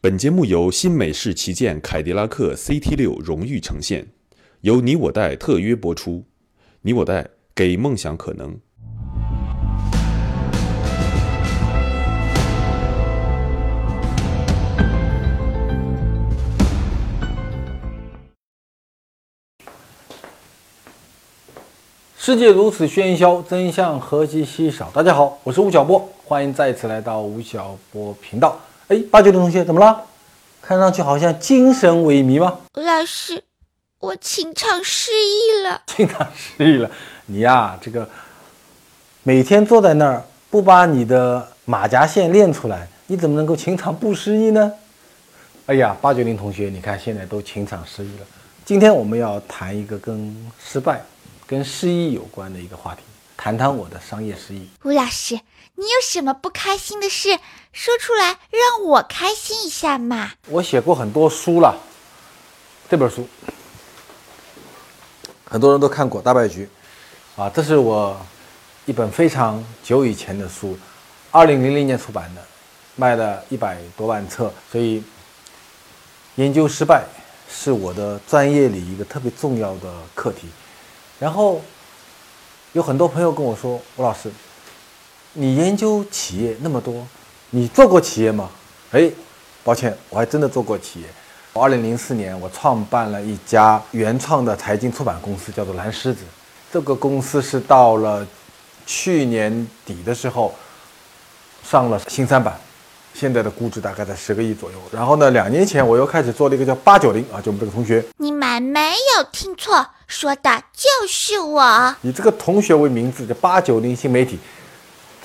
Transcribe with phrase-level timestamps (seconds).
[0.00, 4.06] 本节目由新美式旗舰凯迪拉克 CT 六荣誉呈现，
[4.60, 6.24] 由你我贷特约播出。
[6.82, 8.56] 你我贷给梦想可能。
[22.16, 24.88] 世界如此喧嚣，真相何其稀少。
[24.94, 28.56] 大家好，我是吴晓波，欢迎再次来到吴晓波频道。
[28.88, 30.02] 哎，八九零同学怎么了？
[30.62, 32.58] 看上去好像精神萎靡吗？
[32.72, 33.44] 老师，
[33.98, 35.82] 我情场失意了。
[35.94, 36.90] 情场失意了，
[37.26, 38.08] 你呀、这个
[39.24, 44.72] 每天坐在那儿不把你的马甲线练出来，你怎么能够情场不失意呢？
[45.66, 48.26] 哎呀，八九零同学，你看现在都情场失意了。
[48.64, 51.02] 今天我们要谈一个跟失败、
[51.46, 53.02] 跟失意有关的一个话题，
[53.36, 54.66] 谈谈我的商业失意。
[54.84, 55.38] 吴老师，
[55.78, 57.38] 你有什么不开心的事
[57.72, 60.32] 说出来，让我开心一下嘛？
[60.48, 61.72] 我写过很多书了，
[62.90, 63.28] 这本书
[65.44, 66.68] 很多人都看过《大败局》，
[67.40, 68.20] 啊，这是我
[68.86, 70.76] 一本非常久以前的书，
[71.30, 72.42] 二零零零年出版的，
[72.96, 75.00] 卖了一百多万册，所以
[76.34, 77.04] 研究失败
[77.48, 80.48] 是我的专业里一个特别重要的课题。
[81.20, 81.62] 然后
[82.72, 84.28] 有很多朋友跟我说：“吴老师，
[85.34, 87.06] 你研究企业那么多，
[87.50, 88.48] 你做过企业吗？”
[88.92, 89.10] 哎，
[89.62, 91.06] 抱歉，我还真的做过企业。
[91.52, 96.24] 我二零零四年，我创办了一家原创的财经出版公司，叫做蓝狮子。
[96.72, 98.26] 这个公司是到了
[98.86, 100.54] 去年底的时候
[101.64, 102.58] 上了新三板，
[103.12, 104.78] 现在的估值大概在十个亿左右。
[104.92, 111.94] 然后呢，两年前我又开始做了一个叫八九零啊，就我们这个同学，你们没有听错，说的就是我。
[112.02, 114.38] 以这个同学为名字的八九零新媒体，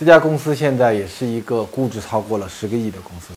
[0.03, 3.33] 这家公司现在也是一个估值超过了十个亿的公司。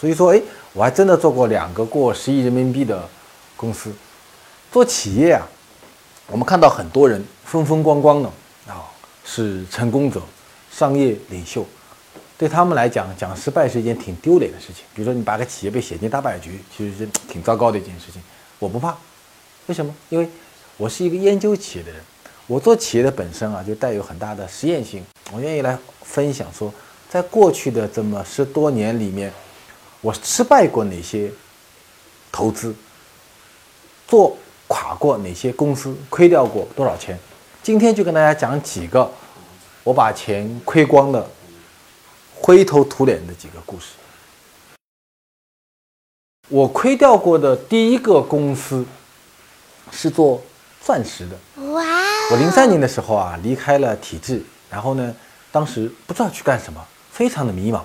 [0.00, 0.42] 所以说，哎，
[0.74, 3.08] 我还真的做过两个过十亿人民币的
[3.56, 3.90] 公司。
[4.70, 5.48] 做企业啊，
[6.26, 8.28] 我们看到很多人风风光光的
[8.68, 8.84] 啊，
[9.24, 10.20] 是成功者、
[10.70, 11.64] 商业领袖。
[12.36, 14.84] 对他们来讲，讲失败是一件挺丢脸的事情。
[14.94, 18.20] 比如说，你把个企业被写进大败局，其实是挺糟糕的一件事情。
[18.58, 18.94] 我不怕，
[19.68, 19.94] 为什么？
[20.10, 20.28] 因为
[20.76, 22.02] 我是一个研究企业的人，
[22.50, 25.06] 我做企业的本身啊，就带有很大的实验性。
[25.30, 26.74] 我愿意来分享说，
[27.08, 29.32] 在过去的这么十多年里面，
[30.00, 31.30] 我失败过哪些
[32.32, 32.74] 投资，
[34.08, 37.16] 做垮过哪些公司，亏掉过多少钱。
[37.62, 39.08] 今天就跟大家讲几个
[39.84, 41.24] 我把钱亏光的、
[42.34, 43.90] 灰头土脸的几个故事。
[46.48, 48.84] 我亏掉过的第一个公司
[49.92, 50.42] 是做
[50.82, 51.62] 钻石的。
[51.74, 51.84] 哇！
[52.30, 55.12] 我零三年的时候啊，离开了体制，然后呢，
[55.50, 56.80] 当时不知道去干什么，
[57.10, 57.78] 非常的迷茫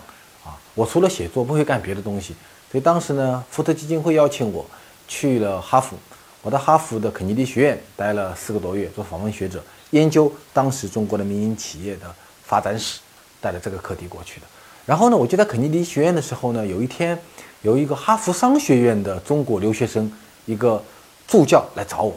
[0.44, 0.56] 啊。
[0.76, 2.36] 我除了写作不会干别的东西，
[2.72, 4.64] 所以当时呢，福特基金会邀请我
[5.08, 5.98] 去了哈佛，
[6.44, 12.14] 我到哈佛的肯尼迪学院待了四个多月，做访问学者，研究当时中国的民营企业的
[12.44, 13.00] 发展史，
[13.42, 14.46] 带着这个课题过去的。
[14.86, 17.20] 然后呢，我就在肯尼迪学院的时候呢，有一天
[17.64, 20.12] 有一个哈佛商学院的中国留学生，
[20.46, 20.80] 一个
[21.28, 22.14] 助教来找我，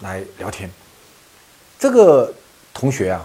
[0.00, 0.68] 来聊天。
[1.84, 2.32] 这个
[2.72, 3.22] 同学啊，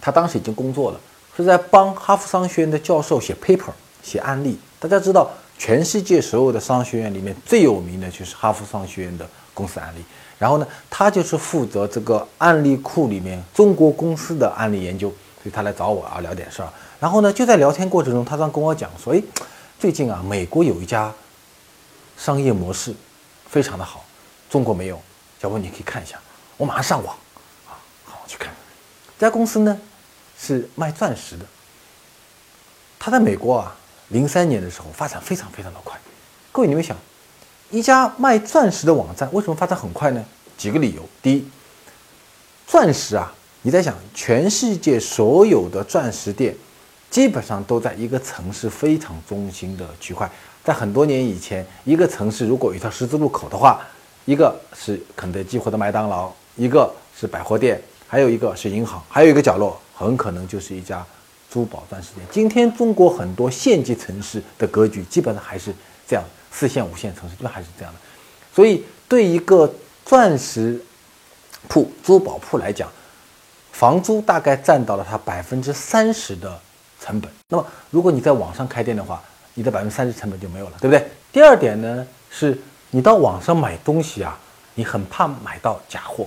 [0.00, 1.00] 他当时已经工作了，
[1.36, 3.72] 是在帮哈佛商学院的教授写 paper、
[4.04, 4.56] 写案例。
[4.78, 5.28] 大家知道，
[5.58, 10.04] 全世界所有的商学院里面最有名的就是哈佛商学院的公司案例。
[10.38, 15.08] 然后呢，他就是负责这个案例库里面中国公司的案例研究，
[15.42, 16.68] 所以他来找我啊聊点事儿。
[17.00, 19.20] 然后呢，就在聊天过程中，他刚跟我讲说，哎，
[19.76, 21.12] 最近啊，美国有一家
[22.16, 22.94] 商业模式
[23.48, 24.04] 非常的好，
[24.48, 24.96] 中国没有，
[25.40, 26.16] 要不你可以看一下。
[26.56, 27.16] 我马上上网。
[28.30, 28.54] 去看，
[29.18, 29.76] 这家公司呢
[30.38, 31.44] 是卖钻石的。
[32.96, 33.76] 它在美国啊，
[34.10, 35.98] 零三年的时候发展非常非常的快。
[36.52, 36.96] 各位，你们想，
[37.70, 40.24] 一家卖钻石的网站为什么发展很快呢？
[40.56, 41.02] 几个理由。
[41.20, 41.48] 第一，
[42.68, 46.54] 钻石啊，你在想，全世界所有的钻石店，
[47.10, 50.30] 基本上都在一个城市非常中心的区块。
[50.62, 53.80] 在很多年以前，一个城市如果有一条十字路口的话，
[54.24, 57.80] 一个是肯德基或者麦当劳，一个是百货店，
[58.10, 61.06] 还有一个是银行，还有一个角落很可能就是一家
[61.48, 62.26] 珠宝钻石店。
[62.28, 65.72] 今天中国很多县级城市的格局基本上还是
[66.08, 68.00] 这样，四线、五线城市基本还是这样的。
[68.52, 69.72] 所以对一个
[70.04, 70.82] 钻石
[71.68, 72.90] 铺、珠宝铺来讲，
[73.70, 76.58] 房租大概占到了它百分之三十的
[77.00, 77.30] 成本。
[77.46, 79.22] 那么如果你在网上开店的话，
[79.54, 81.08] 你的百分之三十成本就没有了，对不对？
[81.30, 82.58] 第二点呢，是
[82.90, 84.36] 你到网上买东西啊，
[84.74, 86.26] 你很怕买到假货。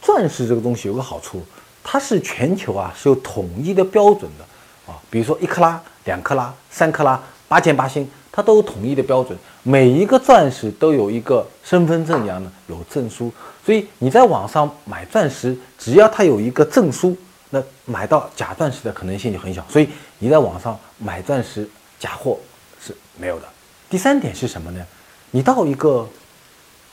[0.00, 1.42] 钻石这个东西有个好处，
[1.82, 4.44] 它是全球啊是有统一的标准的
[4.92, 9.36] 啊，比如说一克拉、两克拉、三克拉、八件八星，它都有统一的标准。
[9.62, 13.32] 每一个钻石都有一个身份证一样的有证书，
[13.64, 17.16] 所以你在网上买钻石，只要它有一个证书，
[17.50, 19.64] 那买到假钻石的可能性就很小。
[19.68, 19.88] 所以
[20.18, 22.38] 你在网上买钻石假货
[22.80, 23.46] 是没有的。
[23.90, 24.86] 第三点是什么呢？
[25.32, 26.08] 你到一个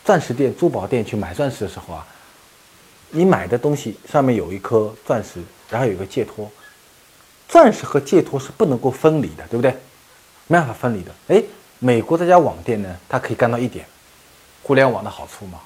[0.04, 2.08] 钻石店、珠宝店去买钻石的时候啊。
[3.16, 5.40] 你买的东西上面有一颗钻石，
[5.70, 6.52] 然后有一个戒托，
[7.48, 9.72] 钻石和戒托是不能够分离的，对不对？
[10.48, 11.12] 没办法分离的。
[11.28, 11.44] 哎，
[11.78, 13.86] 美国这家网店呢，它可以干到一点，
[14.64, 15.60] 互联网的好处嘛，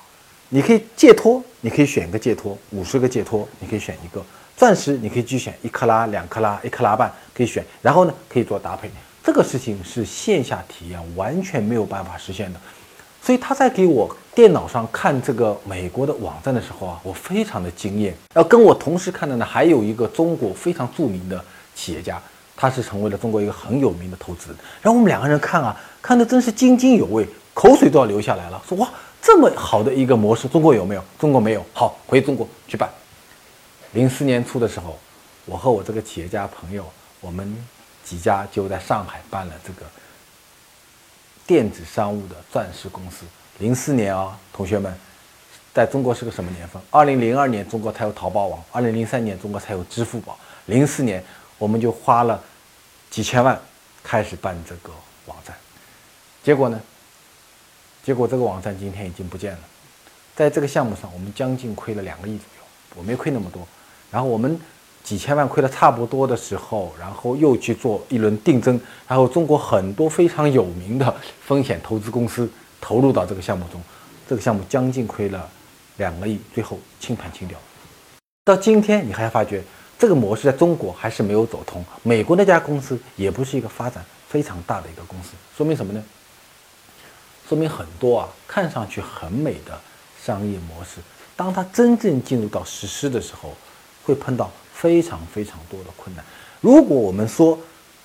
[0.49, 4.21] 你可以戒托，你可以选一个戒托，五十个戒托，你可以选一个
[4.57, 8.91] 钻石，你可以去选一克拉、两克拉、一克拉半，可以选，然后呢，可以做搭配。
[9.23, 12.59] 这个事情是线下体验完全没有办法实现的。
[13.27, 18.15] 所以他在给我电脑上看这个美国的网站的时候啊，我非常的惊艳。
[18.35, 21.43] 要跟我同时看的呢，还有一个中国非常著名的
[21.75, 22.21] 企业家，
[22.55, 24.57] 他是成为了中国一个很有名的投资人。
[24.81, 28.63] 然后我们两个人看啊，看的真是津津有味，口水都要流下来了。
[28.65, 28.89] 说哇，
[29.21, 31.03] 这么好的一个模式，中国有没有？
[31.19, 31.61] 中国没有。
[31.73, 32.89] 好，回中国去办。
[33.91, 34.97] 零四年初的时候，
[35.43, 36.85] 我和我这个企业家朋友，
[37.19, 37.53] 我们
[38.05, 39.81] 几家就在上海办了这个。
[41.47, 43.25] 电子商务的钻石公司，
[43.59, 44.93] 零四年啊，同学们，
[45.73, 46.79] 在中国是个什么年份？
[46.91, 51.23] 二零零二年中国才有淘宝网，二零零三年中国才有支付宝，零四年
[51.57, 52.43] 我们就花了
[53.09, 53.57] 几千万
[54.03, 54.91] 开始办这个
[55.25, 55.55] 网站，
[56.43, 56.81] 结果呢？
[58.03, 59.59] 结果这个网站今天已经不见了，
[60.35, 62.63] 在这个项目上我们将近亏了两个亿左右，
[62.95, 63.65] 我没亏那么多，
[64.11, 64.59] 然后我们。
[65.07, 68.77] 几千万亏的差不多的时候，然后又去做一轮定增，
[69.07, 72.51] 然后中国很多非常有名的风险投资公司
[72.81, 73.81] 投入到这个项目中，
[74.27, 75.49] 这个项目将近亏了
[75.95, 77.57] 两个亿，最后清盘清掉。
[78.43, 79.63] 到今天你还发觉
[79.97, 86.03] 这个模式在中国还是没有走通，美国那家公司也不是一个发展非常大的一个公司，说明什么呢？
[87.47, 89.79] 说明很多啊看上去很美的
[90.21, 90.99] 商业模式，
[91.37, 93.53] 当它真正进入到实施的时候，
[94.03, 94.51] 会碰到。
[94.79, 96.23] 非常非常多的困难。
[96.61, 97.57] 如果我们说，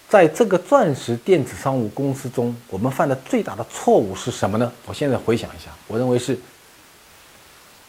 [0.09, 4.73] 在这个钻石电子商务公司中，我们犯的最大的错误是什么呢？
[4.87, 6.39] 我现在回想一下，我认为是，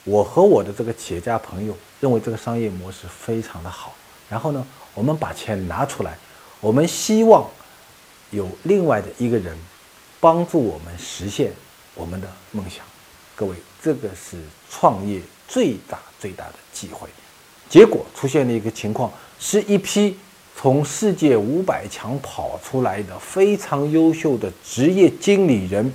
[0.04, 3.94] 我和我的这个企业家朋友认为这个商业模式非常的好。
[4.30, 6.18] 然后呢，我们把钱拿出来，
[6.60, 7.50] 我们希望
[8.32, 9.58] 有另外的一个人
[10.20, 11.52] 帮助我们实现
[11.94, 12.84] 我们的梦想。
[13.36, 14.38] 各位，这个是
[14.70, 17.10] 创业最大最大的机会。
[17.74, 20.16] 结果出现了一个情况，是一批
[20.56, 25.92] 从世界五百强跑出来的非常优秀的职业经理人，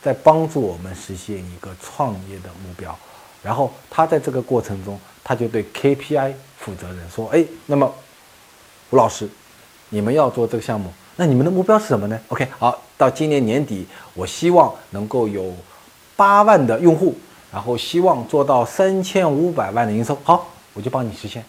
[0.00, 2.98] 在帮助我们实现一个创业的目标。
[3.42, 7.94] 然后他在这个过程中，他就对 KPI 负责人说：“哎，那么
[8.88, 9.28] 吴老师，
[9.90, 15.54] 你们要做这个项目，那你们的目标是什么呢？OK，好，到今年年底，我希望能够有
[16.16, 17.14] 八万的用户，
[17.52, 20.16] 然后希望做到三千五百万的营收。
[20.24, 21.44] 好。”我就帮你实现。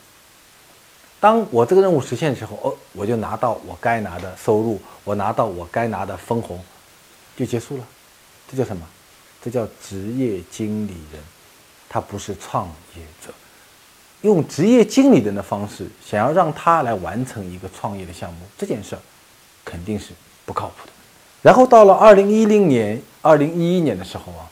[1.19, 6.61] 当我这个任务实现的时候，哦，我就拿到我该拿的收入，我拿到我该拿的分红，
[7.37, 7.87] 就结束了。
[8.51, 8.85] 这叫什么？
[9.41, 11.23] 这叫职业经理人，
[11.87, 13.33] 他不是创业者。
[14.21, 18.99] 用职业经理人的方式，想要让他来完成一个创业的项目，这件事儿
[19.63, 20.11] 肯定是
[20.45, 20.91] 不靠谱的。
[21.41, 24.49] 然后到了二零一零年、二零一一年的时候啊，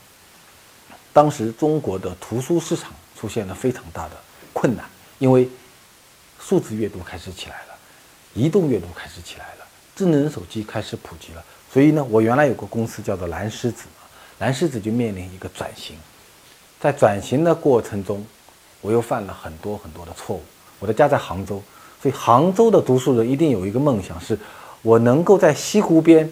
[1.12, 4.12] 当时中国的图书市场出现了非常大的。
[4.54, 4.86] 困难，
[5.20, 5.48] 因为
[6.40, 7.76] 数字阅读开始起来了，
[8.34, 9.66] 移动阅读开始起来了，
[9.96, 13.84] 智能手机开始普及了，所以呢，我原来有个公司叫做蓝狮子，
[14.40, 15.96] 蓝狮子就面临一个转型，
[16.80, 18.26] 在转型的过程中，
[18.82, 20.44] 我又犯了很多很多的错误。
[20.80, 21.62] 我的家在杭州，
[22.02, 24.38] 所以杭州的读书人一定有一个梦想，是
[24.82, 26.28] 我能够在西湖边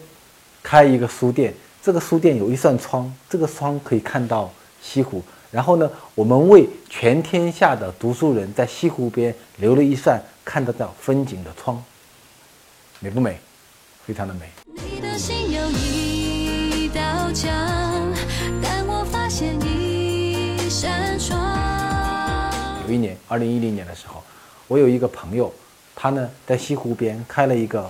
[0.64, 5.24] 开一个书店，这个书店有一扇窗，这个窗可以看到西湖。
[5.52, 11.84] 然后呢，我们为全天下的读书人在西湖边留了一扇看得到风景的窗，
[13.00, 13.40] 美不美？
[14.06, 14.48] 非常的美。
[14.76, 17.02] 你的心有一道
[17.34, 17.52] 墙，
[18.62, 21.40] 但我发现一扇窗。
[22.88, 24.24] 有一年，二零一零年的时候，
[24.68, 25.52] 我有一个朋友，
[25.96, 27.90] 他呢在西湖边开了一个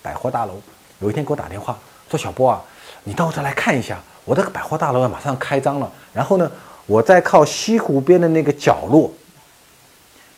[0.00, 0.60] 百货大楼。
[1.00, 1.78] 有一天给我打电话
[2.10, 2.62] 说：“小波啊，
[3.04, 5.92] 你到这来看一下，我这个百货大楼马上开张了。
[6.14, 6.50] 然后呢，
[6.86, 9.12] 我在靠西湖边的那个角落，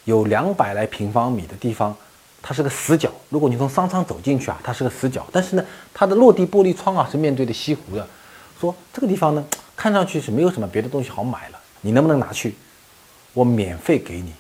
[0.04, 1.94] 有两百来平方米的地方，
[2.40, 3.12] 它是个死角。
[3.28, 5.26] 如果你从商场走进去啊，它是个死角。
[5.30, 8.08] 但是呢，它的落地玻璃窗啊是面对着西湖的。
[8.58, 9.44] 说这个地方呢，
[9.76, 12.54] 看上去是没有什么别的东西好买了，你能不能拿去？
[13.34, 14.32] 我免费给你，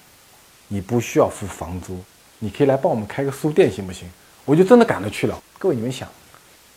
[0.68, 1.98] 你不需要付房租，
[2.38, 4.10] 你可以来帮我们开个书店，行不行？”
[4.46, 5.38] 我就真的赶着去了。
[5.58, 6.08] 各位，你们想，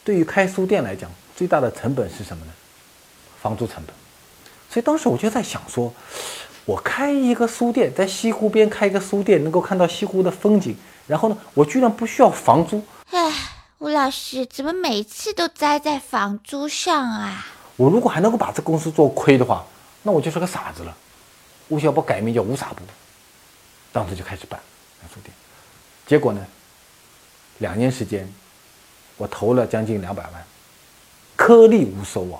[0.04, 2.52] 对于开书店来讲，最大的成本是什么呢？
[3.42, 3.96] 房租成本。
[4.72, 5.94] 所以当时我就在想说，
[6.64, 10.74] 我开一个书店，在西湖边开一个书店，能够看到西湖的风景，
[11.08, 12.82] 然后呢，我居然不需要房租。
[13.12, 13.34] 唉，
[13.80, 17.46] 吴老师怎么每次都栽在房租上啊？
[17.76, 19.66] 我如果还能够把这公司做亏的话，
[20.04, 20.96] 那我就是个傻子了。
[21.68, 22.78] 吴小波改名叫吴傻波，
[23.92, 24.58] 当时就开始办
[25.14, 25.34] 书店，
[26.08, 26.40] 结果呢？
[27.58, 28.28] 两年时间，
[29.18, 30.44] 我投了将近两百万，
[31.36, 32.40] 颗粒无收啊，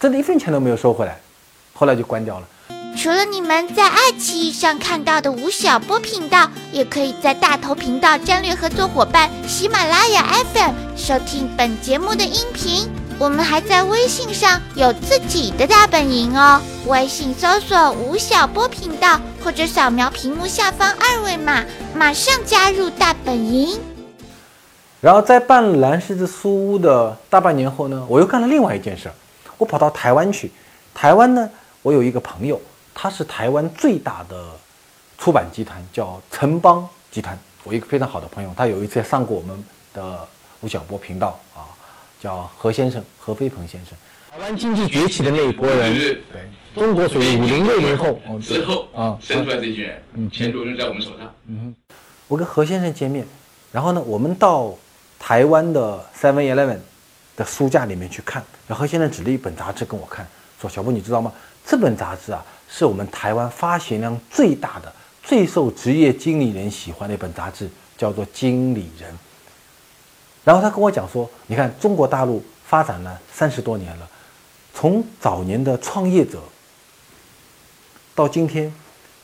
[0.00, 1.18] 真的一分钱都没有收回来，
[1.76, 2.46] 后来就关掉了。
[2.96, 12.88] 除了你们在爱奇艺上看到的吴晓波频道，也可以在大头频道战略合作伙伴喜马拉雅 FM 收听本节目的音频。
[13.18, 21.64] 我们还在微信上有自己的大本营哦，微信搜索吴晓波频道，或者扫描屏幕下方二维码，
[21.94, 23.78] 马上加入大本营。
[25.02, 29.14] 然后在办蓝狮子书屋的大半年后呢，我又干了另外一件事儿，
[29.58, 30.50] 我跑到台湾去。
[30.94, 31.48] 台湾呢，
[31.86, 32.60] 我有一个朋友，
[32.92, 34.50] 他是台湾最大的
[35.18, 37.38] 出版集团，叫城邦集团。
[37.62, 39.64] 我一个非常好的朋友，他有一次上过我们
[39.94, 40.26] 的
[40.62, 41.62] 吴晓波频道啊，
[42.20, 43.96] 叫何先生，何飞鹏先生。
[44.32, 45.94] 台湾经济崛起的那一波人，
[46.32, 51.32] 对，中国属于五零六零后之后啊生出来这一群人，嗯，前途仍在我们手上。
[51.46, 51.72] 嗯，
[52.26, 53.24] 我跟何先生见面，
[53.70, 54.74] 然后呢，我们到。
[55.18, 56.78] 台湾的 Seven Eleven
[57.36, 60.28] 的书架里面去看，然后何先生指了一本杂志跟我看，
[60.60, 61.32] 说：“小布，你知道吗？
[61.66, 64.92] 这本杂志啊，是我们台湾发行量最大的、
[65.22, 67.68] 最受职业经理人喜欢的一本杂志，
[67.98, 69.12] 叫做《经理人》。”
[70.44, 74.08] 然后他跟我讲说：“你看，中国大陆发展了三十多年了，
[74.72, 76.40] 从早年的创业者
[78.14, 78.72] 到今天，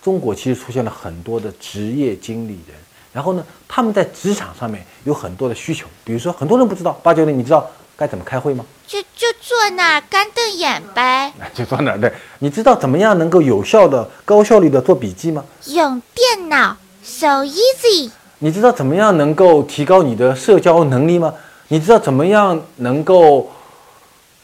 [0.02, 2.76] 中国其实出现了很多的职业经理人。”
[3.12, 7.70] 然后呢，他们在职场上面有很多的需求，比如说很多人不知道八九零，你知道
[8.02, 8.64] 该怎么开会吗？
[8.84, 11.32] 就就坐那儿干瞪眼呗。
[11.54, 12.12] 就坐那儿对。
[12.40, 15.44] 你知道怎么样能够有效的、高效率的做笔记吗？
[15.66, 18.10] 用电脑，so easy。
[18.40, 21.32] 你知道怎么样能够提高你的社交能力吗？
[21.68, 23.48] 你知道怎么样能够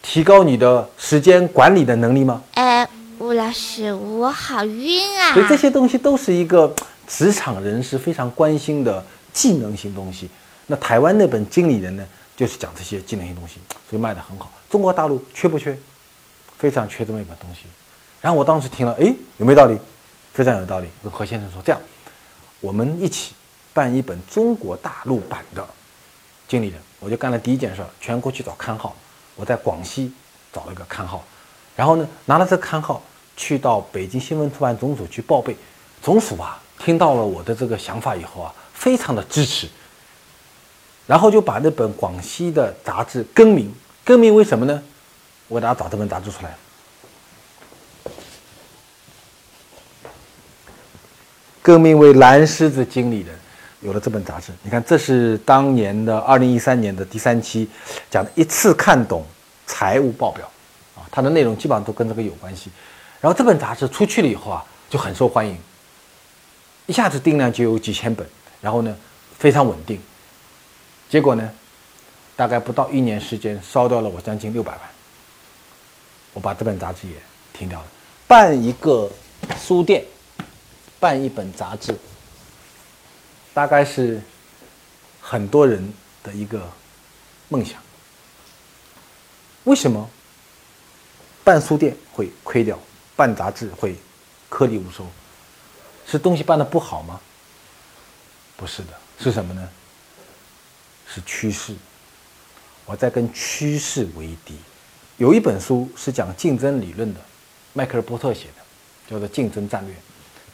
[0.01, 2.41] 提高你的时间管理的能力吗？
[2.55, 2.89] 哎，
[3.19, 5.35] 吴老师，我好晕啊。
[5.35, 6.73] 所以这些东西都是一个。
[7.11, 10.29] 职场人士非常关心的技能性东西，
[10.67, 12.05] 那台湾那本《经理人》呢，
[12.39, 13.55] 就是讲这些技能性东西，
[13.91, 14.49] 所以卖得很好。
[14.71, 15.77] 中国大陆缺不缺？
[16.57, 17.63] 非常缺这么一本东西。
[18.21, 19.77] 然后我当时听了，哎，有没有道理？
[20.33, 20.89] 非常有道理。
[21.03, 21.81] 跟何先生说，这样，
[22.61, 23.35] 我们一起
[23.75, 25.63] 办一本中国大陆版的
[26.47, 26.79] 《经理人》。
[27.01, 28.95] 我就干了第一件事，全国去找刊号。
[29.35, 30.13] 我在广西
[30.53, 31.25] 找了一个刊号，
[31.75, 33.03] 然后呢，拿了这个刊号
[33.37, 35.57] 去到北京新闻出版总署去报备，
[36.01, 36.63] 总署啊。
[36.79, 39.69] 听到了我的这个想法以后啊，非常的支持，
[41.09, 43.75] 然后就把那本广西的杂志更名，
[44.05, 44.81] 更名为什么呢？
[45.49, 46.55] 我给大家找这本杂志出来，
[51.63, 53.35] 更名为《蓝狮子经理人》，
[53.81, 54.53] 有了这本杂志。
[54.63, 57.67] 你看，这是当年的二零一三年的第三期，
[58.11, 59.25] 讲的一次看懂
[59.67, 60.45] 财务报表，
[60.95, 62.71] 啊，它的内容基本上都跟这个有关系。
[63.23, 65.57] 然后这本杂志出去了以后啊，就很受欢迎。
[66.85, 68.29] 一下子订量就有几千本，
[68.61, 68.95] 然后呢，
[69.39, 69.99] 非常稳定。
[71.09, 71.51] 结果呢，
[72.37, 74.81] 大概不到一年时间，烧掉了我将近六百万。
[76.35, 77.15] 我把这本杂志也
[77.53, 77.87] 停掉了。
[78.27, 79.11] 办一个
[79.59, 80.05] 书店，
[81.01, 81.97] 办一本杂志，
[83.55, 84.21] 大概是
[85.21, 86.71] 很多人的一个
[87.49, 87.81] 梦想。
[89.65, 90.09] 为什么
[91.43, 92.79] 办书店会亏掉，
[93.17, 93.97] 办杂志会
[94.51, 95.07] 颗粒无收？
[96.07, 97.19] 是东西办的不好吗？
[98.57, 98.89] 不是的，
[99.19, 99.69] 是什么呢？
[101.13, 101.75] 是趋势。
[102.85, 104.57] 我在跟趋势为敌。
[105.17, 107.21] 有一本书是讲竞争理论的，
[107.73, 109.93] 迈克尔波特写的，叫做《竞争战略》。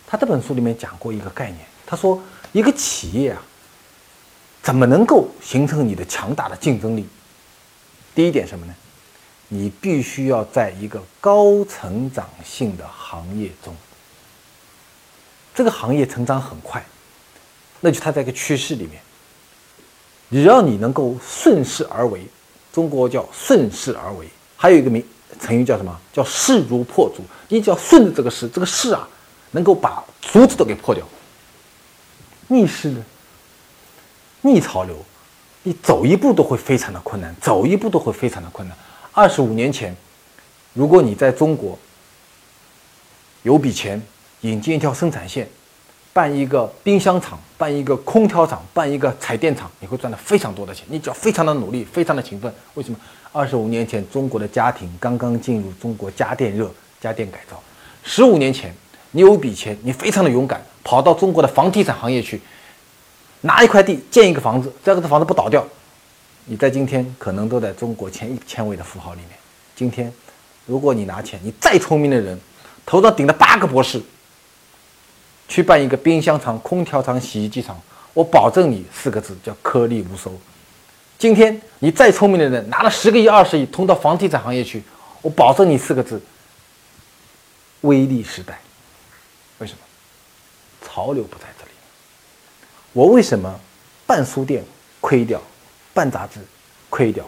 [0.07, 3.43] 他这本书里面讲过一个概念，他说一个企业啊，
[4.63, 7.07] 怎么能够形成你的强大的竞争力？
[8.15, 8.75] 第一点什么呢？
[9.49, 13.77] 你必须要在一个高成长性的行业中。
[15.55, 16.85] 这个行业成长很快，
[17.81, 19.01] 那就它在一个趋势里面。
[20.35, 22.27] 只要你能够顺势而为，
[22.73, 24.27] 中国叫顺势而为，
[24.57, 25.01] 还有一个名
[25.39, 25.97] 成语叫什么？
[26.13, 27.23] 叫势如破竹。
[27.49, 29.09] 你只要顺着这个势，这个势啊，
[29.53, 31.07] 能够把竹子都给破掉。
[32.49, 33.05] 逆势呢？
[34.41, 34.97] 逆潮流，
[35.63, 38.77] 你走一步都会非常的困难，走一步都会非常的困难。
[39.13, 39.95] 二十五年前，
[40.73, 41.79] 如果你在中国
[43.45, 44.03] 有笔钱，
[44.41, 45.49] 引进一条生产线。
[46.15, 50.87] 办一个冰箱厂，办一个空调厂，办一个彩电厂，你会赚到非常多的钱。
[50.89, 52.55] 你只要非常的努力，非常的勤奋。
[52.75, 52.97] 为什么？
[53.33, 57.61] 二十五年前，中国的家庭刚刚进入中国家电热、家电改造。
[58.05, 58.73] 十五年前，
[59.11, 62.41] 你有笔钱，你非常的勇敢，跑到中国的房地产行业去，
[63.41, 65.67] 拿一块地建一个房子，这个房子不倒掉，
[66.45, 69.31] 你在今天可能都在中国前一千位的富豪里面。
[69.75, 70.13] 今天，
[70.65, 72.39] 如果你拿钱，你再聪明的人，
[72.87, 74.01] 头上顶了八个博士。
[75.47, 77.81] 去办一个冰箱厂、空调厂、洗衣机厂，
[78.13, 80.33] 我保证你四个字叫颗粒无收。
[81.19, 84.83] 今天你再聪明的人拿了十个亿、二十亿通到房地产行业去，
[85.23, 86.21] 我保证你四个字
[87.83, 88.59] 微利时代。
[89.59, 89.79] 为什么？
[90.83, 91.71] 潮流不在这里。
[92.93, 93.61] 我为什么
[94.07, 94.65] 办书店
[95.01, 95.41] 亏掉，
[95.93, 96.41] 办杂志
[96.91, 97.25] 亏掉？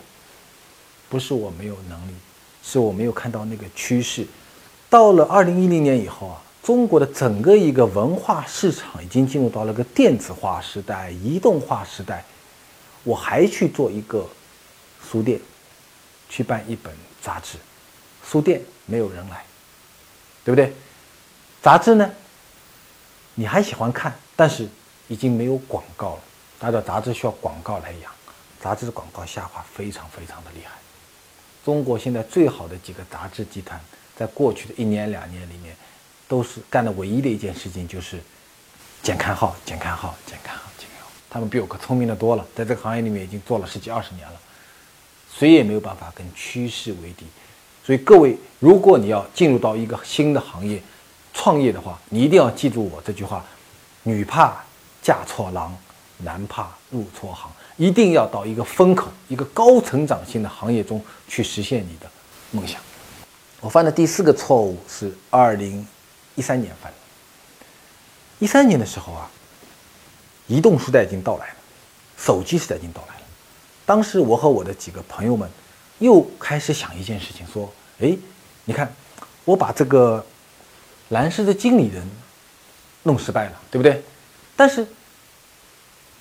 [1.08, 2.12] 不是我没有能力，
[2.62, 4.26] 是我没有看到那个趋势。
[4.88, 6.42] 到了二零一零年以后啊。
[6.66, 12.25] 中国的整个一个文化市场已经进入到了个电子化时代、移动化时代，
[13.04, 14.28] 我还去做一个
[15.00, 15.40] 书店，
[16.28, 16.92] 去办一本
[17.23, 17.56] 杂志，
[18.28, 19.44] 书店没有人来，
[20.44, 20.73] 对不对？
[21.62, 22.11] 杂志呢，
[23.37, 24.68] 你还喜欢看，但是
[25.06, 26.20] 已经没有广告了。
[26.58, 28.11] 大家知道杂志需要广告来养，
[28.61, 30.73] 杂志的广告下滑非常非常的厉害。
[31.64, 33.80] 中国现在最好的几个杂志集团，
[34.16, 35.76] 在过去的一年两年里面。
[36.28, 38.21] 都是干的唯一的一件事情就是
[39.02, 41.11] 减刊号、减刊号、减刊号、减刊号。
[41.30, 44.40] 他们比我可聪明的多了，在这个行业里面已经做了十几二十年了，
[45.33, 47.27] 谁也没有办法跟趋势为敌。
[47.85, 50.83] 所以各位，如果你要进入到一个新的行业
[51.33, 53.44] 创业的话，你一定要记住我这句话：
[54.03, 54.64] 女怕
[55.00, 55.77] 嫁错郎，
[56.18, 57.50] 男怕入错行。
[57.77, 62.11] 一定要到一个风口、一个高成长性的行业中去实现你的
[62.50, 62.81] 梦想。
[63.61, 65.87] 我犯的第四个错误是二零。
[66.37, 66.92] 一三年份，
[68.38, 69.29] 一三年的时候啊，
[70.46, 71.55] 移动时代已经到来了，
[72.16, 73.22] 手机时代已经到来了。
[73.85, 75.51] 当时我和我的几个朋友们
[75.99, 78.16] 又开始想一件事情，说：“哎，
[78.64, 78.94] 你看，
[79.44, 80.25] 我把这个
[81.09, 82.07] 蓝氏的经理人
[83.03, 84.03] 弄失败了，对不对？
[84.55, 84.87] 但是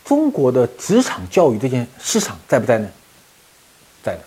[0.05, 2.89] 中国的职场教育这件市场在不在呢？
[4.01, 4.21] 在的。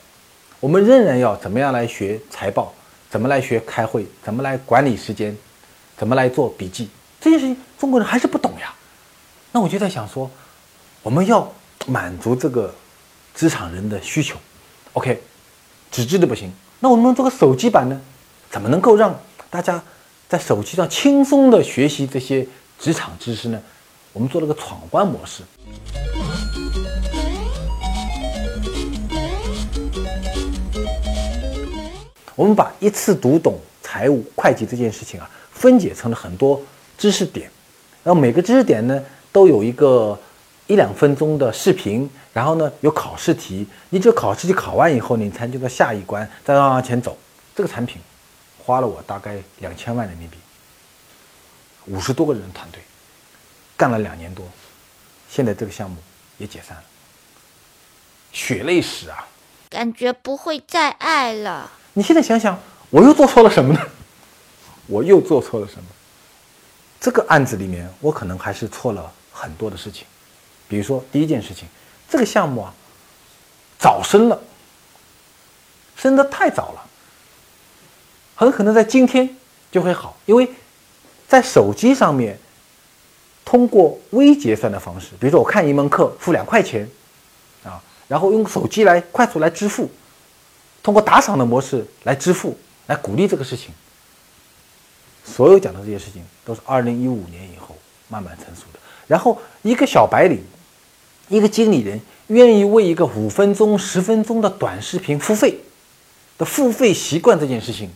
[0.61, 2.75] 我们仍然要怎么样来学财报，
[3.09, 5.35] 怎么来学开会，怎么来管理时间。”
[5.99, 6.89] 怎么来做笔记？
[7.21, 8.73] 这件事情中国人还是不懂呀。
[9.51, 10.31] 那我就在想说，
[11.03, 11.53] 我们要
[11.87, 12.73] 满足这个
[13.35, 14.37] 职场人的需求。
[14.93, 15.21] OK，
[15.91, 18.01] 纸质的不行，那我们做个手机版呢？
[18.49, 19.19] 怎么能够让
[19.51, 19.83] 大家
[20.29, 22.47] 在手机上轻松的学习这些
[22.79, 23.61] 职场知识呢？
[24.13, 25.43] 我们做了个闯关模式。
[32.37, 35.29] 我们把一次读懂财务会计这件事情啊。
[35.59, 36.61] 分解成了很多
[36.97, 37.51] 知识点，
[38.05, 40.17] 然后每个知识点呢都有一个
[40.69, 47.19] 一两分钟的视频，然后呢有考试题，你只有考试题考完以后，你才进到下一关，再往前走。
[47.57, 48.01] 这个产品
[48.65, 50.37] 花了我大概两千万人民币，
[51.87, 52.81] 五十多个人团队
[53.77, 54.47] 干了两年多，
[55.29, 55.97] 现在这个项目
[56.39, 56.83] 也解散了，
[58.31, 59.27] 血泪史啊！
[59.71, 61.71] 感觉不会再爱了。
[61.95, 62.57] 你现在想想，
[62.91, 63.81] 我又做错了什么呢？
[64.89, 65.85] 我又做错了什么？
[67.01, 70.05] 这个案子里面，我可能还是错了很多的事情。
[70.67, 71.69] 比如说，第一件事情，
[72.09, 72.75] 这个项目啊，
[73.79, 74.41] 早生了，
[75.97, 76.85] 生的太早了，
[78.35, 79.37] 很可能在今天
[79.71, 80.51] 就会好，因为
[81.29, 82.37] 在手机上面
[83.45, 86.91] 通过微结算的方式，比如说我看一门课付两块钱
[87.63, 89.89] 啊，然后用手机来快速来支付，
[90.83, 93.73] 通过打赏的模式来支付，来鼓励这个事情。
[95.31, 97.77] 所有讲的这些事情都是二零一五年以后
[98.09, 98.79] 慢慢成熟的。
[99.07, 100.43] 然后一个小白领，
[101.29, 105.59] 一个经理人愿意为一个五分钟、十分钟的短视频付费
[106.37, 107.91] 的付费习惯这件事情，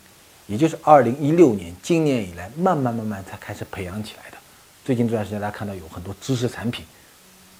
[0.47, 4.37] 也就是二零一六年今年以来慢慢慢慢才开始培养起来的。
[4.85, 6.85] 最近这段时间大家看到有很多知识产品，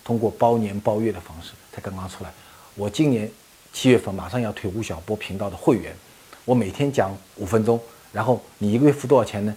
[0.05, 2.33] 通过包年包月的方式才刚刚出来。
[2.75, 3.31] 我今年
[3.73, 5.95] 七月份马上要推吴晓波频道的会员，
[6.45, 7.81] 我每天讲五分钟。
[8.13, 9.55] 然后你一个月付多少钱呢？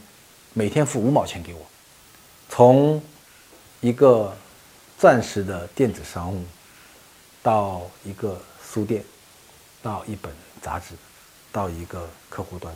[0.53, 1.59] 每天付五毛钱给我，
[2.47, 3.03] 从
[3.81, 4.33] 一个
[4.97, 6.45] 钻石的电子商务，
[7.43, 9.03] 到一个书店，
[9.83, 10.95] 到一本杂志，
[11.51, 12.73] 到一个客户端。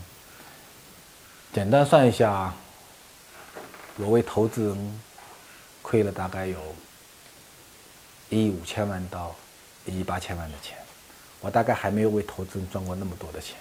[1.54, 2.54] 简单算一下，
[3.96, 5.02] 我为投资人
[5.82, 6.60] 亏了大概有
[8.28, 9.34] 一亿五千万到
[9.86, 10.78] 一亿八千万的钱，
[11.40, 13.56] 我大概还没有为投资人赚过那么多的钱，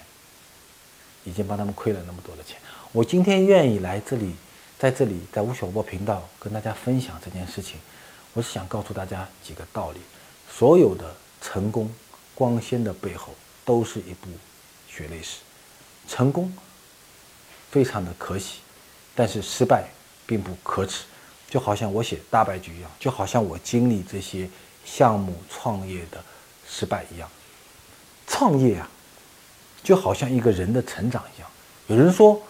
[1.29, 2.57] 已经帮他们亏了那么多的钱。
[2.91, 4.33] 我今天愿意来这里，
[4.79, 7.77] 在这里在吴晓波频道跟大家分享这件事情，
[8.33, 9.99] 我是想告诉大家几个道理：
[10.51, 11.93] 所有的成功
[12.33, 14.27] 光鲜的背后，都是一部
[14.87, 15.37] 血泪史。
[16.07, 16.51] 成功
[17.69, 18.61] 非常的可喜，
[19.13, 19.87] 但是失败
[20.25, 21.03] 并不可耻。
[21.49, 24.49] 就好像我写大败局一样，就好像我经历这些
[24.85, 26.23] 项目创业的
[26.67, 27.29] 失败一样。
[28.27, 28.89] 创业啊，
[29.83, 31.49] 就好像一个人的成长一样。
[31.87, 32.41] 有人说，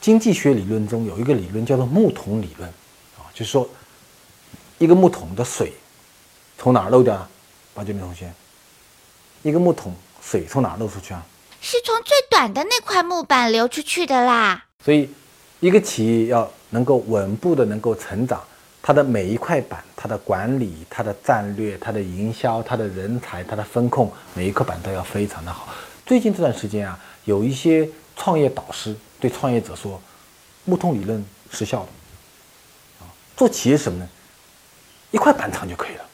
[0.00, 2.68] 经济学理论中有一个理论叫做木桶理论，
[3.18, 3.68] 啊，就是说，
[4.78, 5.72] 一个木桶的水
[6.58, 7.28] 从哪儿漏掉啊？
[7.74, 8.32] 八九零同学，
[9.42, 11.24] 一个木桶水从哪儿漏出去啊？
[11.60, 14.64] 是从最短的那块木板流出去的啦。
[14.84, 15.08] 所以，
[15.60, 18.44] 一个企业要能够稳步的能够成长，
[18.82, 25.74] 它的每一块板，它的管理、它的战略、它的营销、它的人才、它的风控，每一块板都要非常的好。
[26.06, 30.00] 最近这段时间啊，有一些创业导师对创业者说，
[30.66, 31.88] 木桶理论失效了。
[33.00, 34.08] 啊，做企业什么呢？
[35.10, 36.04] 一块板长就可以了，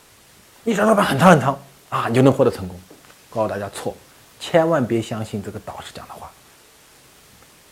[0.64, 2.78] 一张板很长很长啊，你就能获得成功。
[3.30, 3.96] 告诉大家错，
[4.38, 6.30] 千万别相信这个导师讲的话。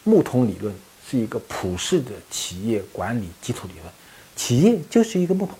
[0.02, 0.74] 木桶理论
[1.08, 3.92] 是一个普世的企业管理基础理论，
[4.34, 5.56] 企业就是一个木桶，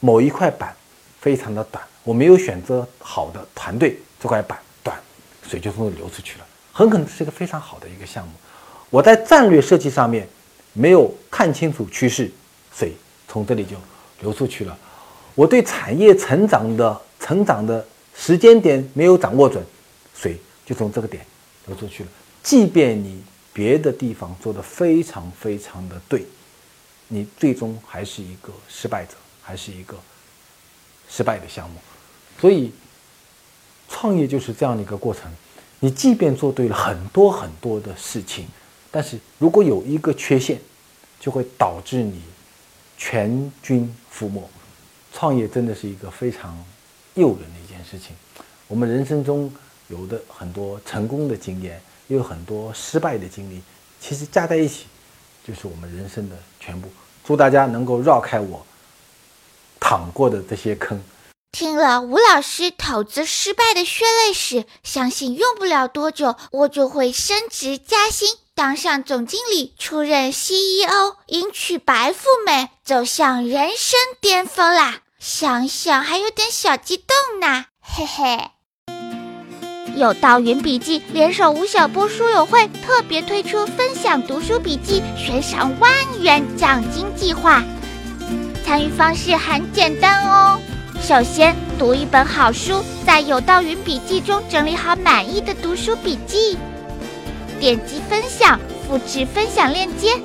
[0.00, 0.74] 某一块板
[1.20, 4.58] 非常的短，我没有选择好的团队，这块板，
[5.48, 8.32] 水就从这流出去了，很可能是一个非常好的一个项目。
[8.90, 10.28] 我在战略设计上面
[10.72, 12.30] 没有看清楚趋势，
[12.74, 12.92] 水
[13.28, 13.76] 从这里就
[14.20, 14.76] 流出去了。
[15.34, 19.64] 我对产业成长的成长的时间点没有掌握准，
[20.14, 21.24] 水就从这个点
[21.66, 22.08] 流出去了。
[22.42, 26.24] 即便你别的地方做得非常非常的对，
[27.08, 29.96] 你最终还是一个失败者，还是一个
[31.08, 31.76] 失败的项目。
[32.40, 32.72] 所以，
[33.94, 35.30] 创业就是这样的一个过程。
[35.78, 38.48] 你即便做对了很多很多的事情，
[38.90, 40.60] 但是如果有一个缺陷，
[41.20, 42.20] 就会导致你
[42.98, 44.42] 全军覆没。
[45.12, 46.58] 创业真的是一个非常
[47.14, 48.16] 诱人的一件事情。
[48.66, 49.48] 我们人生中
[49.86, 51.80] 有的很多成功的经验。
[52.06, 53.62] 也有很多失败的经历，
[53.98, 54.84] 其实加在一起，
[55.42, 56.86] 就是我们人生的全部。
[57.24, 58.62] 祝大家能够绕开我
[59.80, 61.02] 淌过的这些坑。
[61.54, 75.02] 听了吴老师投资失败的血泪史，相信用不了多久，我就会升职加薪，当上总经理，出任 CEO，迎娶白富美，走向人生巅峰啦！
[75.20, 78.50] 想想还有点小激动呢，嘿嘿。
[79.94, 87.62] 有道云笔记联手吴晓波书友会特别推出分享读书笔记悬赏万元奖金计划，
[88.66, 90.60] 参与方式很简单哦。
[91.00, 96.56] 首先读一本好书，在有道云笔记中整理好满意的读书笔记，
[97.60, 100.18] 点击分享，复制分享链接，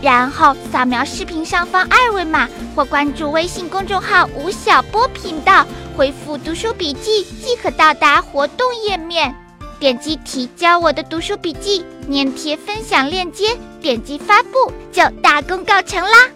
[0.00, 5.66] 然后扫描视频上方二维码或关注微信公众号吴晓波频道。
[5.96, 9.32] 回复读书笔记即可到达活动页面，
[9.78, 16.28] 点击提交我的读书笔记，粘贴分享链接，点击发布就大功告成啦！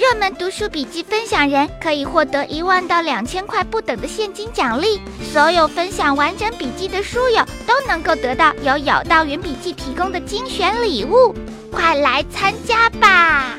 [0.00, 4.98] 热门读书笔记分享人可以获得一万到两千块不等的现金奖励，
[5.30, 11.34] 所有分享完整笔记的书友都能够得到由有道云笔记提供的精选礼物，
[11.70, 13.58] 快来参加吧！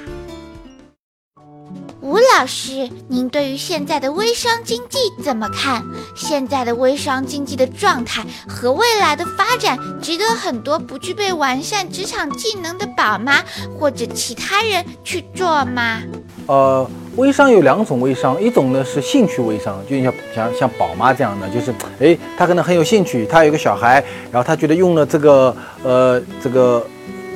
[2.02, 5.86] 吴老师，您对于现在的微商经济怎么看？
[6.16, 13.44] 现在的微商经济的状态和未来的发展，值得很多不具备完善职场技能的宝妈
[13.78, 16.02] 或者其他人去做吗？
[16.48, 26.86] 呃，微商有两种微商，一种呢是兴趣微商，就像像像宝妈这样的，就是哎，她可能很有兴趣，她有个小孩，然后她觉得用了这个呃这个。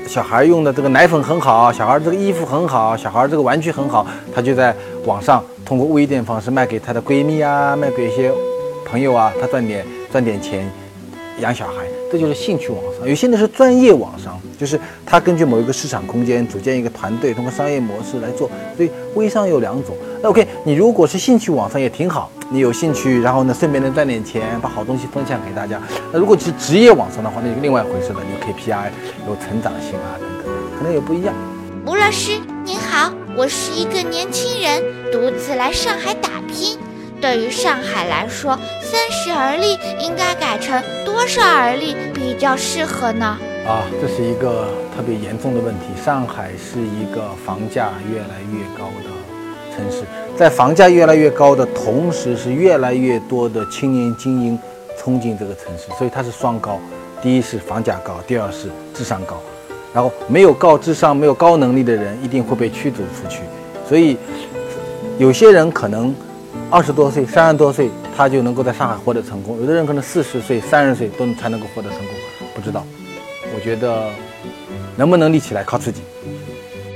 [0.08, 4.72] 小孩用的这个奶粉很好，小孩这个衣服很好，小孩这个玩具很好，她就在
[5.04, 8.32] 网上通过微店方式卖给她的闺蜜啊，卖给一些
[8.86, 10.72] 朋友啊，他赚点赚点钱
[11.40, 13.08] 养小孩，这就是兴趣网商。
[13.08, 18.50] 有些呢是专业网商，就是他根据某一个市场空间组建一个团队，通过商业模式来做。
[18.76, 19.96] 所以微商有两种。
[20.22, 25.82] 那 OK，你如果是兴趣网商也挺好，你有兴趣，然后呢顺便能赚点钱，把好东西分享给大家。
[26.12, 28.90] 那如果是职业网商的话，那就另外一回事了，有 KPI，
[29.28, 31.34] 有成长性啊等等，可能也不一样。
[31.86, 33.12] 吴老师您好。
[33.38, 36.80] 我是一个年轻人，独自来上海打拼。
[37.20, 40.82] 对于上海来说，三十而立应该改成
[41.16, 43.26] 多少而立比较适合呢？
[43.66, 45.86] 啊，这是一个特别严重的问题。
[46.04, 50.04] 上海是一个房价越来越高的城市，
[50.38, 54.60] 在房价越来越高的同时，是越来越多的青年精英
[54.98, 56.78] 冲进这个城市，所以它是双高。
[57.22, 59.42] 第一是房价高，第二是智商高。
[59.94, 63.40] 然后没有高智商、没有高能力的人一定会被驱逐出去。
[63.88, 64.18] 所以
[65.18, 66.14] 有些人可能
[66.70, 72.16] 二十多岁、三十多岁，他就能够在上海获得成功；有的人可能四十岁、三十岁都才能够获得成功。
[72.54, 72.86] 不知道，
[73.54, 74.10] 我觉得
[74.96, 76.02] 能不能立起来靠自己。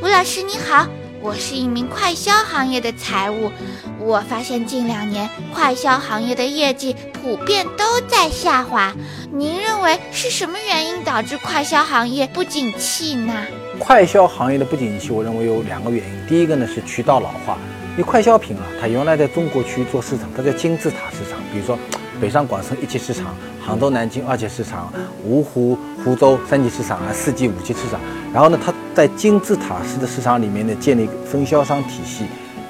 [0.02, 0.88] 吴老师你好。
[1.22, 3.52] 我是一名快销行业的财务，
[4.00, 8.96] 我发现近两年快销行业的业绩普遍都在下滑。
[9.30, 13.34] 您认为是什么原因导致快销行业不景气呢？
[13.78, 16.26] 快销行业的不景气，我认为有两个原因。
[16.26, 17.58] 第一个呢是渠道老化，
[18.00, 21.78] 为快消品啊，它原来在中国区做市场，它叫金字塔市场，比如说
[22.22, 23.26] 北上广深一级市场。
[23.62, 24.90] 杭州、南京二级市场，
[25.28, 28.00] 芜湖、湖州三级市场啊，四级、五级市场。
[28.34, 32.24] 然后呢，它在金字塔式的市场里面呢，建立分销商体系，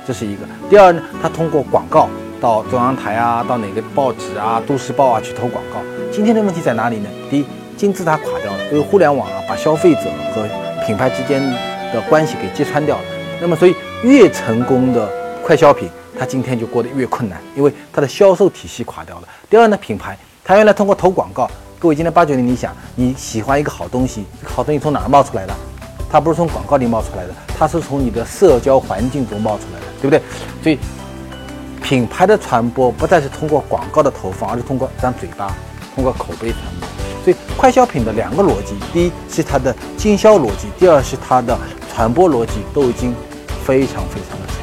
[0.06, 0.42] 这是一个。
[0.68, 2.10] 第二呢，它通过广告
[2.42, 5.80] 到中央台啊，到哪个报纸啊、都市报啊去投广告。
[6.12, 7.10] 今天的问题在哪里呢？
[7.30, 7.46] 第一，
[7.78, 10.44] 金字塔垮掉了，因为互联网啊把消费者和
[10.88, 11.40] 品牌之间
[11.94, 13.04] 的关系给揭穿掉了。
[13.40, 15.10] 那么，所以越成功的
[15.50, 19.28] 快消品，它今天就过得越困难，因为它的销售体系垮掉了。
[19.50, 20.16] 第二呢，品牌。
[20.44, 25.56] 它原来通过投广告，各位今天八九零，你想你喜欢一个好东西，好东西从哪儿冒出来的？
[26.08, 30.22] 它不是从广告里冒出来的，它是从你的社交环境中冒出来的，对不对？
[30.62, 30.78] 所以
[31.82, 35.52] 品牌的传播不再是通过广告的投放，而是通过张嘴巴，
[35.96, 36.88] 通过口碑传播。
[37.24, 41.58] 所以快消品的两个逻辑，第一是它的经销逻辑，第二是它的
[41.92, 43.16] 传播逻辑，都已经
[43.66, 44.59] 非常非常的。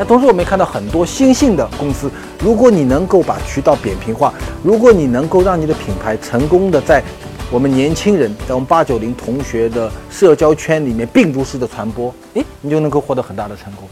[0.00, 2.10] 那同时我们也看到很多新兴的公司。
[2.42, 4.32] 如果你能够把渠道扁平化，
[4.64, 7.02] 如果你能够让你的品牌成功的在
[7.50, 13.86] 我们年轻人，在我们八九零同学的社交圈里面病毒式的传播，诶，你就能够获得很大的成功。